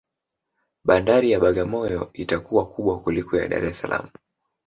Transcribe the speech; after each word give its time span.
bandari 0.87 1.27
ya 1.31 1.39
bagamoyo 1.39 2.01
itakuwa 2.13 2.65
kubwa 2.71 2.99
kuliko 3.03 3.31
ya 3.39 3.47
dar 3.51 3.63
es 3.69 3.77
salaam 3.79 4.07